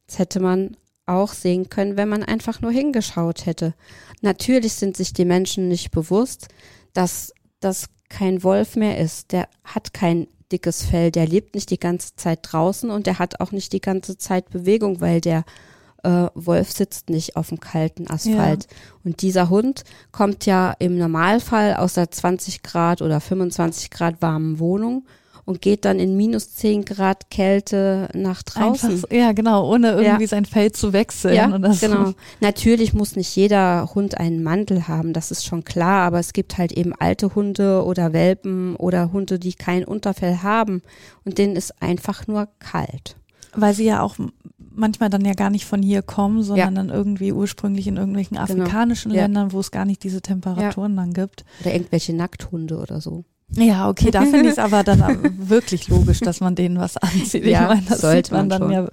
Das 0.08 0.20
hätte 0.20 0.40
man 0.40 0.78
auch 1.06 1.34
sehen 1.34 1.70
können, 1.70 1.98
wenn 1.98 2.10
man 2.10 2.24
einfach 2.24 2.62
nur 2.62 2.72
hingeschaut 2.72 3.46
hätte. 3.46 3.74
Natürlich 4.22 4.74
sind 4.74 4.96
sich 4.96 5.14
die 5.14 5.26
Menschen 5.26 5.68
nicht 5.68 5.92
bewusst, 5.92 6.48
dass 6.94 7.34
das 7.60 7.88
kein 8.10 8.44
Wolf 8.44 8.76
mehr 8.76 8.98
ist. 8.98 9.32
Der 9.32 9.48
hat 9.64 9.94
kein 9.94 10.28
dickes 10.52 10.84
Fell, 10.84 11.12
der 11.12 11.28
lebt 11.28 11.56
nicht 11.56 11.70
die 11.72 11.80
ganze 11.80 12.16
Zeit 12.16 12.40
draußen 12.44 12.90
und 12.90 13.08
der 13.08 13.20
hat 13.20 13.40
auch 13.42 13.52
nicht 13.52 13.74
die 13.74 13.82
ganze 13.82 14.18
Zeit 14.18 14.50
Bewegung, 14.50 15.02
weil 15.02 15.20
der 15.20 15.44
äh, 16.04 16.28
Wolf 16.36 16.72
sitzt 16.72 17.10
nicht 17.10 17.36
auf 17.36 17.50
dem 17.50 17.60
kalten 17.60 18.10
Asphalt. 18.10 18.68
Und 19.04 19.22
dieser 19.22 19.50
Hund 19.50 19.84
kommt 20.12 20.46
ja 20.46 20.74
im 20.80 20.98
Normalfall 20.98 21.76
aus 21.76 21.96
der 21.96 22.12
20 22.12 22.62
Grad 22.62 23.02
oder 23.02 23.20
25 23.20 23.90
Grad 23.90 24.22
warmen 24.22 24.60
Wohnung 24.60 25.06
und 25.46 25.62
geht 25.62 25.84
dann 25.86 26.00
in 26.00 26.16
minus 26.16 26.54
10 26.56 26.86
Grad 26.86 27.30
Kälte 27.30 28.08
nach 28.14 28.44
draußen. 28.44 28.90
Einfach, 28.92 29.12
ja, 29.12 29.32
genau, 29.34 29.70
ohne 29.70 29.92
irgendwie 29.92 30.24
Ja. 30.24 30.28
sein 30.28 30.46
Fell 30.46 30.72
zu 30.72 30.94
wechseln. 30.94 31.36
Ja, 31.36 31.54
oder 31.54 31.74
so. 31.74 31.88
genau. 31.88 32.12
Natürlich 32.40 32.94
muss 32.94 33.16
nicht 33.16 33.36
jeder 33.36 33.90
Hund 33.94 34.18
einen 34.18 34.42
Mantel 34.44 34.88
haben, 34.88 35.14
das 35.14 35.32
ist 35.32 35.46
schon 35.46 35.64
klar, 35.66 36.06
aber 36.08 36.20
es 36.20 36.34
gibt 36.34 36.58
halt 36.58 36.72
eben 36.72 36.94
alte 36.98 37.36
Hunde 37.36 37.84
oder 37.84 38.14
Welpen 38.14 38.76
oder 38.78 39.12
Hunde, 39.12 39.40
die 39.40 39.54
kein 39.54 39.84
Unterfell 39.84 40.38
haben 40.44 40.82
und 41.26 41.38
denen 41.38 41.56
ist 41.56 41.82
einfach 41.82 42.28
nur 42.28 42.48
kalt. 42.60 43.18
Weil 43.56 43.74
sie 43.76 43.86
ja 43.86 44.02
auch 44.02 44.16
manchmal 44.76 45.10
dann 45.12 45.24
ja 45.26 45.34
gar 45.34 45.52
nicht 45.52 45.66
von 45.66 45.84
hier 45.84 46.02
kommen, 46.02 46.42
sondern 46.42 46.74
dann 46.74 46.90
irgendwie 46.90 47.32
ursprünglich 47.32 47.86
in 47.88 47.98
irgendwelchen 47.98 48.38
afrikanischen 48.38 49.12
Genau. 49.12 49.20
Ja. 49.22 49.26
Ländern, 49.28 49.52
wo 49.52 49.60
es 49.60 49.70
gar 49.70 49.86
nicht 49.86 50.04
diese 50.04 50.22
Temperaturen 50.22 50.96
dann 50.96 51.14
gibt. 51.14 51.46
Oder 51.62 51.74
irgendwelche 51.74 52.14
Nackthunde 52.16 52.78
oder 52.80 53.00
so. 53.00 53.26
Ja, 53.56 53.90
okay, 53.90 54.10
da 54.12 54.22
finde 54.22 54.44
ich 54.44 54.54
es 54.54 54.60
aber 54.60 54.84
dann 54.84 55.50
wirklich 55.50 55.88
logisch, 55.88 56.20
dass 56.20 56.40
man 56.40 56.56
denen 56.56 56.80
was 56.80 56.98
anzieht. 56.98 57.46
Ja, 57.46 57.64
ich 57.64 57.68
meine, 57.70 57.86
das 57.90 58.02
sollte 58.02 58.28
sieht 58.28 58.32
man, 58.32 58.48
man 58.48 58.60
dann 58.62 58.72
ja, 58.72 58.88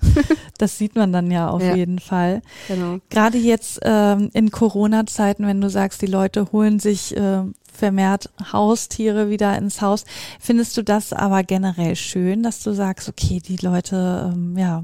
das 0.59 0.79
sieht 0.79 0.97
man 0.97 1.13
dann 1.13 1.31
ja 1.31 1.49
auf 1.49 1.63
Ja. 1.63 1.75
jeden 1.75 1.99
Fall. 1.99 2.43
Genau. 2.69 2.99
Gerade 3.09 3.39
jetzt 3.39 3.81
ähm, 3.83 4.31
in 4.35 4.51
Corona-Zeiten, 4.51 5.47
wenn 5.47 5.61
du 5.61 5.71
sagst, 5.71 6.03
die 6.03 6.07
Leute 6.07 6.53
holen 6.53 6.79
sich 6.79 7.17
äh, 7.17 7.43
vermehrt 7.73 8.31
Haustiere 8.53 9.31
wieder 9.31 9.57
ins 9.57 9.81
Haus, 9.81 10.05
findest 10.39 10.77
du 10.77 10.83
das 10.85 11.13
aber 11.13 11.43
generell 11.43 11.97
schön, 11.97 12.43
dass 12.43 12.63
du 12.63 12.73
sagst, 12.73 13.09
okay, 13.09 13.41
die 13.41 13.57
Leute 13.57 14.31
ähm, 14.35 14.57
ja 14.59 14.83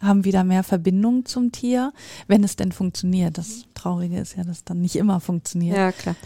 haben 0.00 0.24
wieder 0.24 0.44
mehr 0.44 0.62
Verbindung 0.62 1.26
zum 1.26 1.52
Tier, 1.52 1.92
wenn 2.26 2.42
es 2.42 2.56
denn 2.56 2.72
funktioniert. 2.72 3.36
Das 3.36 3.64
Traurige 3.74 4.18
ist 4.18 4.36
ja, 4.36 4.44
dass 4.44 4.58
es 4.58 4.64
dann 4.64 4.80
nicht 4.80 4.96
immer 4.96 5.20
funktioniert. 5.20 5.76
Ja, 5.76 5.92
klar. 5.92 6.16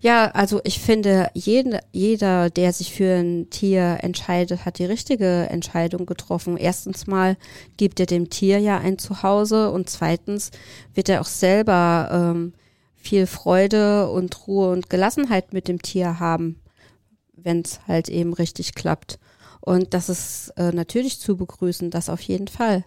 Ja, 0.00 0.30
also 0.32 0.60
ich 0.64 0.80
finde, 0.80 1.30
jeden, 1.32 1.78
jeder, 1.92 2.50
der 2.50 2.72
sich 2.72 2.92
für 2.92 3.14
ein 3.14 3.48
Tier 3.48 3.98
entscheidet, 4.02 4.64
hat 4.64 4.78
die 4.78 4.84
richtige 4.84 5.48
Entscheidung 5.48 6.04
getroffen. 6.04 6.56
Erstens 6.58 7.06
mal 7.06 7.36
gibt 7.78 8.00
er 8.00 8.06
dem 8.06 8.28
Tier 8.28 8.58
ja 8.58 8.78
ein 8.78 8.98
Zuhause 8.98 9.70
und 9.70 9.88
zweitens 9.88 10.50
wird 10.94 11.08
er 11.08 11.22
auch 11.22 11.26
selber 11.26 12.08
ähm, 12.12 12.52
viel 12.96 13.26
Freude 13.26 14.10
und 14.10 14.46
Ruhe 14.46 14.70
und 14.70 14.90
Gelassenheit 14.90 15.52
mit 15.52 15.68
dem 15.68 15.80
Tier 15.80 16.20
haben, 16.20 16.60
wenn 17.34 17.62
es 17.62 17.80
halt 17.88 18.08
eben 18.08 18.34
richtig 18.34 18.74
klappt. 18.74 19.18
Und 19.60 19.94
das 19.94 20.08
ist 20.08 20.52
äh, 20.56 20.72
natürlich 20.72 21.18
zu 21.18 21.36
begrüßen, 21.36 21.90
das 21.90 22.10
auf 22.10 22.20
jeden 22.20 22.48
Fall. 22.48 22.84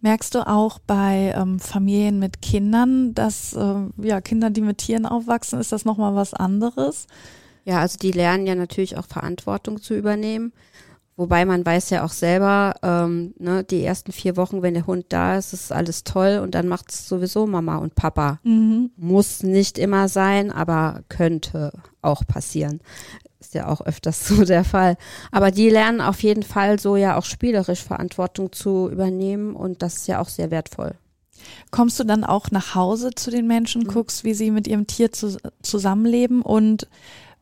Merkst 0.00 0.34
du 0.34 0.46
auch 0.46 0.78
bei 0.78 1.34
ähm, 1.36 1.58
Familien 1.60 2.18
mit 2.18 2.42
Kindern, 2.42 3.14
dass 3.14 3.54
ähm, 3.54 3.92
ja 4.00 4.20
Kinder, 4.20 4.50
die 4.50 4.62
mit 4.62 4.78
Tieren 4.78 5.06
aufwachsen, 5.06 5.60
ist 5.60 5.72
das 5.72 5.84
nochmal 5.84 6.14
was 6.14 6.34
anderes? 6.34 7.06
Ja, 7.64 7.80
also 7.80 7.98
die 7.98 8.12
lernen 8.12 8.46
ja 8.46 8.54
natürlich 8.54 8.96
auch 8.96 9.06
Verantwortung 9.06 9.80
zu 9.80 9.94
übernehmen. 9.94 10.52
Wobei 11.20 11.44
man 11.44 11.66
weiß 11.66 11.90
ja 11.90 12.02
auch 12.02 12.12
selber, 12.12 12.76
ähm, 12.82 13.34
ne, 13.38 13.62
die 13.62 13.84
ersten 13.84 14.10
vier 14.10 14.38
Wochen, 14.38 14.62
wenn 14.62 14.72
der 14.72 14.86
Hund 14.86 15.04
da 15.10 15.36
ist, 15.36 15.52
ist 15.52 15.70
alles 15.70 16.02
toll 16.02 16.40
und 16.42 16.54
dann 16.54 16.66
macht 16.66 16.90
es 16.90 17.06
sowieso 17.06 17.46
Mama 17.46 17.76
und 17.76 17.94
Papa. 17.94 18.40
Mhm. 18.42 18.90
Muss 18.96 19.42
nicht 19.42 19.76
immer 19.76 20.08
sein, 20.08 20.50
aber 20.50 21.02
könnte 21.10 21.72
auch 22.00 22.26
passieren. 22.26 22.80
Ist 23.40 23.54
ja 23.54 23.68
auch 23.68 23.80
öfters 23.80 24.26
so 24.28 24.44
der 24.44 24.64
Fall. 24.64 24.96
Aber 25.32 25.50
die 25.50 25.70
lernen 25.70 26.00
auf 26.00 26.22
jeden 26.22 26.42
Fall 26.42 26.78
so 26.78 26.96
ja 26.96 27.16
auch 27.16 27.24
spielerisch 27.24 27.82
Verantwortung 27.82 28.52
zu 28.52 28.88
übernehmen 28.90 29.56
und 29.56 29.82
das 29.82 29.96
ist 29.96 30.08
ja 30.08 30.20
auch 30.20 30.28
sehr 30.28 30.50
wertvoll. 30.50 30.94
Kommst 31.70 31.98
du 31.98 32.04
dann 32.04 32.22
auch 32.24 32.50
nach 32.50 32.74
Hause 32.74 33.10
zu 33.14 33.30
den 33.30 33.46
Menschen, 33.46 33.82
Mhm. 33.84 33.88
guckst, 33.88 34.24
wie 34.24 34.34
sie 34.34 34.50
mit 34.50 34.68
ihrem 34.68 34.86
Tier 34.86 35.10
zu, 35.10 35.38
zusammenleben 35.62 36.42
und 36.42 36.86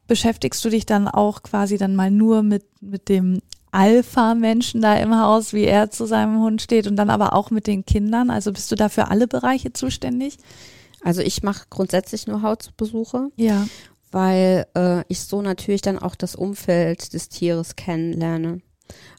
beschäftigst 0.07 0.65
du 0.65 0.71
dich 0.71 0.87
dann 0.87 1.09
auch 1.09 1.43
quasi 1.43 1.77
dann 1.79 1.97
mal 1.97 2.11
nur 2.11 2.43
mit, 2.43 2.65
mit 2.81 3.09
dem 3.09 3.41
Alpha-Menschen 3.73 4.81
da 4.81 4.95
im 4.97 5.19
Haus, 5.19 5.53
wie 5.53 5.65
er 5.65 5.91
zu 5.91 6.07
seinem 6.07 6.41
Hund 6.41 6.63
steht 6.63 6.87
und 6.87 6.97
dann 6.97 7.11
aber 7.11 7.33
auch 7.33 7.51
mit 7.51 7.67
den 7.67 7.85
Kindern? 7.85 8.31
Also 8.31 8.53
bist 8.53 8.71
du 8.71 8.77
da 8.77 8.89
für 8.89 9.09
alle 9.09 9.27
Bereiche 9.27 9.73
zuständig? 9.73 10.39
Also 11.03 11.21
ich 11.21 11.43
mache 11.43 11.65
grundsätzlich 11.69 12.27
nur 12.27 12.43
Hausbesuche. 12.43 13.29
Ja. 13.37 13.67
Weil 14.11 14.67
äh, 14.75 15.05
ich 15.09 15.21
so 15.21 15.43
natürlich 15.43 15.83
dann 15.83 15.99
auch 15.99 16.15
das 16.15 16.35
Umfeld 16.35 17.13
des 17.13 17.29
Tieres 17.29 17.77
kennenlerne. 17.77 18.61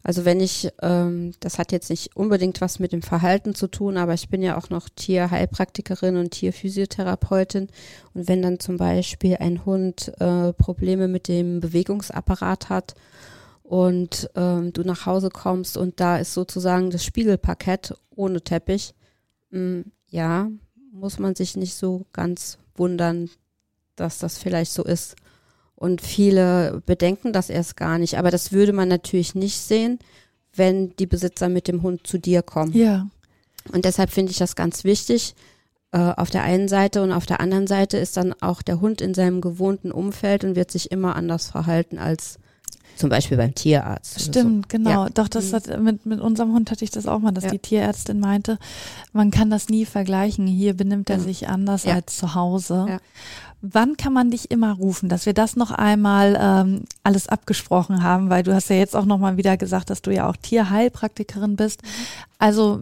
Also 0.04 0.26
wenn 0.26 0.40
ich, 0.40 0.70
ähm, 0.82 1.34
das 1.40 1.60
hat 1.60 1.72
jetzt 1.72 1.90
nicht 1.90 2.16
unbedingt 2.16 2.62
was 2.62 2.80
mit 2.80 2.92
dem 2.92 3.02
Verhalten 3.02 3.54
zu 3.54 3.68
tun, 3.68 3.98
aber 3.98 4.14
ich 4.14 4.30
bin 4.30 4.42
ja 4.42 4.58
auch 4.58 4.70
noch 4.70 4.90
Tierheilpraktikerin 4.90 6.18
und 6.18 6.32
Tierphysiotherapeutin. 6.32 7.68
Und 8.14 8.28
wenn 8.28 8.42
dann 8.42 8.60
zum 8.60 8.78
Beispiel 8.78 9.38
ein 9.38 9.66
Hund 9.66 10.12
äh, 10.20 10.54
Probleme 10.54 11.08
mit 11.08 11.28
dem 11.28 11.60
Bewegungsapparat 11.60 12.70
hat 12.70 12.96
und 13.64 14.30
ähm, 14.36 14.74
du 14.74 14.84
nach 14.84 15.06
Hause 15.06 15.30
kommst 15.30 15.78
und 15.78 16.00
da 16.00 16.18
ist 16.18 16.34
sozusagen 16.34 16.90
das 16.90 17.04
Spiegelparkett 17.04 17.94
ohne 18.16 18.42
Teppich, 18.42 18.96
mh, 19.52 19.84
ja, 20.10 20.50
muss 20.92 21.20
man 21.20 21.36
sich 21.36 21.56
nicht 21.56 21.76
so 21.76 22.06
ganz 22.14 22.58
wundern, 22.76 23.30
dass 24.00 24.20
das 24.20 24.38
vielleicht 24.38 24.72
so 24.72 24.84
ist. 24.84 25.16
Und 25.76 26.02
viele 26.02 26.82
bedenken 26.86 27.32
das 27.32 27.50
erst 27.50 27.78
gar 27.78 27.98
nicht. 27.98 28.18
Aber 28.18 28.32
das 28.32 28.52
würde 28.52 28.74
man 28.74 28.90
natürlich 28.90 29.36
nicht 29.36 29.58
sehen, 29.58 30.00
wenn 30.54 30.96
die 30.98 31.06
Besitzer 31.06 31.48
mit 31.50 31.68
dem 31.68 31.84
Hund 31.84 32.06
zu 32.06 32.18
dir 32.18 32.42
kommen. 32.42 32.74
Ja. 32.74 33.08
Und 33.72 33.86
deshalb 33.86 34.10
finde 34.10 34.32
ich 34.32 34.38
das 34.38 34.56
ganz 34.56 34.84
wichtig, 34.84 35.36
äh, 35.92 35.98
auf 35.98 36.30
der 36.30 36.44
einen 36.44 36.68
Seite 36.68 37.02
und 37.02 37.12
auf 37.12 37.26
der 37.26 37.40
anderen 37.40 37.68
Seite 37.68 37.98
ist 37.98 38.18
dann 38.18 38.34
auch 38.42 38.62
der 38.62 38.82
Hund 38.82 39.02
in 39.02 39.14
seinem 39.14 39.42
gewohnten 39.42 39.92
Umfeld 39.92 40.44
und 40.44 40.56
wird 40.56 40.72
sich 40.72 40.92
immer 40.92 41.16
anders 41.16 41.50
verhalten 41.50 41.98
als 41.98 42.40
zum 43.00 43.10
Beispiel 43.10 43.38
beim 43.38 43.56
Tierarzt. 43.56 44.22
Stimmt, 44.22 44.66
so. 44.66 44.78
genau. 44.78 45.06
Ja. 45.06 45.10
Doch, 45.14 45.28
das 45.28 45.54
hat, 45.54 45.80
mit, 45.82 46.06
mit 46.06 46.20
unserem 46.20 46.54
Hund 46.54 46.70
hatte 46.70 46.84
ich 46.84 46.92
das 46.92 47.08
auch 47.08 47.20
mal, 47.20 47.32
dass 47.32 47.46
Ja. 47.46 47.52
die 47.52 47.60
Tierärztin 47.60 48.20
meinte, 48.20 48.58
man 49.14 49.32
kann 49.32 49.50
das 49.50 49.70
nie 49.70 49.86
vergleichen. 49.86 50.46
Hier 50.48 50.76
benimmt 50.76 51.10
er 51.10 51.18
Ja. 51.18 51.24
sich 51.24 51.48
anders 51.50 51.86
als 51.88 52.18
zu 52.18 52.36
Hause. 52.36 53.00
Wann 53.62 53.98
kann 53.98 54.14
man 54.14 54.32
dich 54.32 54.52
immer 54.52 54.74
rufen, 54.74 55.10
dass 55.10 55.26
wir 55.26 55.34
das 55.34 55.56
noch 55.56 55.72
einmal 55.72 56.38
ähm, 56.40 56.84
alles 57.04 57.28
abgesprochen 57.28 58.04
haben, 58.04 58.30
weil 58.30 58.44
du 58.44 58.54
hast 58.54 58.70
ja 58.70 58.78
jetzt 58.78 58.96
auch 58.96 59.06
noch 59.06 59.18
mal 59.18 59.36
wieder 59.38 59.58
gesagt, 59.58 59.90
dass 59.90 60.02
du 60.02 60.12
ja 60.14 60.30
auch 60.30 60.36
Tierheilpraktikerin 60.38 61.56
bist. 61.56 61.82
Also 62.38 62.82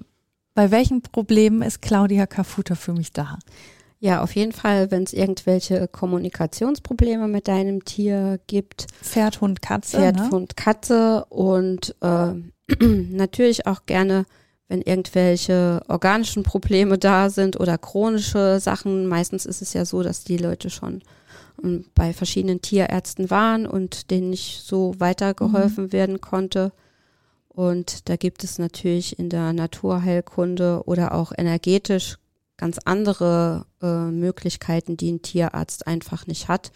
bei 0.54 0.70
welchen 0.72 1.02
Problemen 1.02 1.62
ist 1.62 1.82
Claudia 1.82 2.26
Kafuta 2.28 2.76
für 2.76 2.94
mich 2.94 3.12
da? 3.12 3.38
Ja, 4.00 4.22
auf 4.22 4.36
jeden 4.36 4.52
Fall, 4.52 4.92
wenn 4.92 5.04
es 5.04 5.14
irgendwelche 5.14 5.88
Kommunikationsprobleme 5.88 7.28
mit 7.28 7.48
deinem 7.48 7.84
Tier 7.84 8.40
gibt, 8.46 8.88
Pferd, 9.02 9.42
Hund, 9.42 9.62
Katze. 9.62 9.98
Pferd, 9.98 10.18
ne? 10.18 10.30
Hund, 10.30 10.56
Katze 10.56 11.26
und 11.30 11.96
äh, 12.02 12.34
natürlich 12.86 13.66
auch 13.66 13.88
gerne, 13.88 14.26
wenn 14.68 14.82
irgendwelche 14.82 15.82
organischen 15.88 16.44
Probleme 16.44 17.00
da 17.00 17.30
sind 17.30 17.60
oder 17.60 17.78
chronische 17.80 18.60
Sachen. 18.60 19.08
Meistens 19.08 19.46
ist 19.48 19.64
es 19.64 19.74
ja 19.74 19.84
so, 19.84 20.04
dass 20.04 20.24
die 20.24 20.38
Leute 20.38 20.70
schon 20.70 21.02
ähm, 21.64 21.86
bei 21.96 22.14
verschiedenen 22.14 22.62
Tierärzten 22.62 23.32
waren 23.32 23.66
und 23.66 24.12
denen 24.12 24.30
nicht 24.30 24.62
so 24.64 24.94
weitergeholfen 25.00 25.92
werden 25.92 26.22
konnte. 26.22 26.72
Und 27.48 28.10
da 28.10 28.16
gibt 28.16 28.44
es 28.44 28.60
natürlich 28.60 29.18
in 29.18 29.30
der 29.30 29.54
Naturheilkunde 29.54 30.84
oder 30.86 31.16
auch 31.16 31.32
energetisch 31.36 32.18
ganz 32.58 32.78
andere 32.86 33.66
äh, 33.82 33.86
Möglichkeiten, 34.12 34.98
die 34.98 35.12
ein 35.12 35.22
Tierarzt 35.22 35.88
einfach 35.88 36.28
nicht 36.28 36.48
hat. 36.48 36.72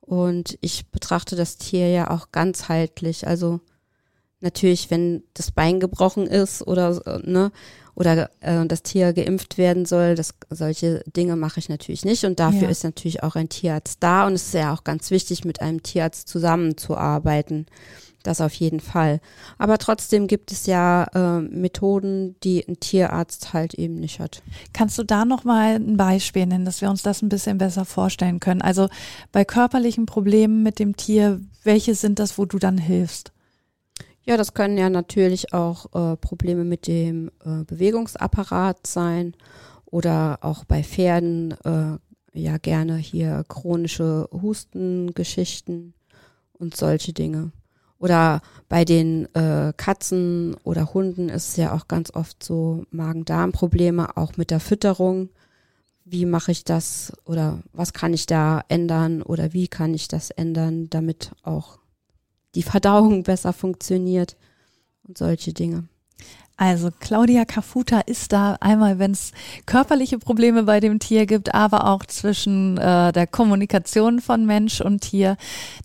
Und 0.00 0.58
ich 0.60 0.88
betrachte 0.90 1.36
das 1.36 1.56
Tier 1.58 1.88
ja 1.88 2.10
auch 2.10 2.32
ganzheitlich. 2.32 3.26
Also 3.26 3.60
natürlich, 4.40 4.90
wenn 4.90 5.22
das 5.34 5.52
Bein 5.52 5.78
gebrochen 5.80 6.26
ist 6.26 6.66
oder 6.66 6.94
so, 6.94 7.02
ne 7.22 7.52
oder 7.94 8.30
äh, 8.40 8.66
das 8.66 8.82
Tier 8.82 9.12
geimpft 9.12 9.58
werden 9.58 9.84
soll, 9.84 10.14
das 10.14 10.34
solche 10.50 11.04
Dinge 11.06 11.36
mache 11.36 11.60
ich 11.60 11.68
natürlich 11.68 12.04
nicht. 12.04 12.24
Und 12.24 12.40
dafür 12.40 12.62
Ja. 12.62 12.68
ist 12.70 12.84
natürlich 12.84 13.22
auch 13.22 13.36
ein 13.36 13.48
Tierarzt 13.48 13.98
da. 14.00 14.26
Und 14.26 14.32
es 14.34 14.46
ist 14.46 14.54
ja 14.54 14.74
auch 14.74 14.82
ganz 14.82 15.10
wichtig, 15.10 15.44
mit 15.44 15.60
einem 15.60 15.82
Tierarzt 15.82 16.28
zusammenzuarbeiten. 16.28 17.66
Das 18.22 18.40
auf 18.40 18.54
jeden 18.54 18.80
Fall. 18.80 19.20
Aber 19.58 19.78
trotzdem 19.78 20.26
gibt 20.26 20.52
es 20.52 20.66
ja 20.66 21.04
äh, 21.14 21.40
Methoden, 21.40 22.36
die 22.42 22.66
ein 22.66 22.78
Tierarzt 22.78 23.52
halt 23.52 23.74
eben 23.74 23.94
nicht 23.94 24.20
hat. 24.20 24.42
Kannst 24.72 24.98
du 24.98 25.02
da 25.02 25.24
noch 25.24 25.44
mal 25.44 25.76
ein 25.76 25.96
Beispiel 25.96 26.46
nennen, 26.46 26.64
dass 26.64 26.80
wir 26.80 26.90
uns 26.90 27.02
das 27.02 27.22
ein 27.22 27.28
bisschen 27.28 27.58
besser 27.58 27.84
vorstellen 27.84 28.40
können? 28.40 28.62
Also 28.62 28.88
bei 29.32 29.44
körperlichen 29.44 30.06
Problemen 30.06 30.62
mit 30.62 30.78
dem 30.78 30.96
Tier, 30.96 31.40
welche 31.64 31.94
sind 31.94 32.18
das, 32.18 32.38
wo 32.38 32.44
du 32.44 32.58
dann 32.58 32.78
hilfst? 32.78 33.32
Ja, 34.24 34.36
das 34.36 34.54
können 34.54 34.78
ja 34.78 34.88
natürlich 34.88 35.52
auch 35.52 35.86
äh, 35.94 36.16
Probleme 36.16 36.64
mit 36.64 36.86
dem 36.86 37.30
äh, 37.44 37.64
Bewegungsapparat 37.64 38.86
sein 38.86 39.34
oder 39.84 40.38
auch 40.42 40.64
bei 40.64 40.84
Pferden 40.84 41.52
äh, 41.64 41.98
ja 42.32 42.56
gerne 42.58 42.96
hier 42.96 43.44
chronische 43.48 44.28
Hustengeschichten 44.32 45.94
und 46.52 46.76
solche 46.76 47.12
Dinge. 47.12 47.50
Oder 48.02 48.42
bei 48.68 48.84
den 48.84 49.32
äh, 49.36 49.72
Katzen 49.76 50.56
oder 50.64 50.92
Hunden 50.92 51.28
ist 51.28 51.50
es 51.50 51.56
ja 51.56 51.72
auch 51.72 51.86
ganz 51.86 52.12
oft 52.12 52.42
so 52.42 52.84
Magen-Darm-Probleme, 52.90 54.16
auch 54.16 54.36
mit 54.36 54.50
der 54.50 54.58
Fütterung. 54.58 55.28
Wie 56.04 56.26
mache 56.26 56.50
ich 56.50 56.64
das 56.64 57.12
oder 57.26 57.60
was 57.72 57.92
kann 57.92 58.12
ich 58.12 58.26
da 58.26 58.64
ändern 58.66 59.22
oder 59.22 59.52
wie 59.52 59.68
kann 59.68 59.94
ich 59.94 60.08
das 60.08 60.30
ändern, 60.30 60.90
damit 60.90 61.30
auch 61.44 61.78
die 62.56 62.64
Verdauung 62.64 63.22
besser 63.22 63.52
funktioniert 63.52 64.36
und 65.06 65.16
solche 65.16 65.52
Dinge. 65.52 65.84
Also 66.56 66.90
Claudia 67.00 67.44
Kafuta 67.44 68.00
ist 68.00 68.32
da 68.32 68.56
einmal, 68.60 68.98
wenn 68.98 69.12
es 69.12 69.32
körperliche 69.66 70.18
Probleme 70.18 70.64
bei 70.64 70.80
dem 70.80 70.98
Tier 70.98 71.26
gibt, 71.26 71.54
aber 71.54 71.88
auch 71.88 72.04
zwischen 72.06 72.78
äh, 72.78 73.12
der 73.12 73.26
Kommunikation 73.26 74.20
von 74.20 74.46
Mensch 74.46 74.80
und 74.80 75.00
Tier. 75.00 75.36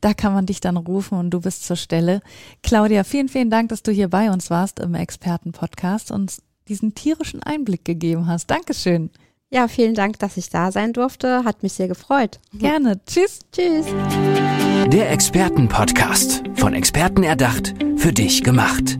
Da 0.01 0.13
kann 0.13 0.33
man 0.33 0.45
dich 0.45 0.59
dann 0.59 0.77
rufen 0.77 1.17
und 1.17 1.31
du 1.31 1.41
bist 1.41 1.65
zur 1.65 1.77
Stelle. 1.77 2.21
Claudia, 2.63 3.03
vielen, 3.03 3.29
vielen 3.29 3.49
Dank, 3.49 3.69
dass 3.69 3.81
du 3.81 3.91
hier 3.91 4.09
bei 4.09 4.29
uns 4.29 4.49
warst 4.49 4.79
im 4.79 4.93
Expertenpodcast 4.93 6.11
und 6.11 6.37
diesen 6.67 6.93
tierischen 6.93 7.41
Einblick 7.41 7.85
gegeben 7.85 8.27
hast. 8.27 8.51
Dankeschön. 8.51 9.09
Ja, 9.49 9.69
vielen 9.69 9.95
Dank, 9.95 10.19
dass 10.19 10.35
ich 10.35 10.49
da 10.49 10.73
sein 10.73 10.91
durfte. 10.91 11.45
Hat 11.45 11.63
mich 11.63 11.73
sehr 11.73 11.87
gefreut. 11.87 12.39
Gerne. 12.53 12.99
Tschüss. 13.05 13.39
Tschüss. 13.53 13.85
Der 14.91 15.09
Expertenpodcast. 15.11 16.43
Von 16.55 16.73
Experten 16.73 17.23
erdacht, 17.23 17.73
für 17.95 18.11
dich 18.11 18.43
gemacht. 18.43 18.99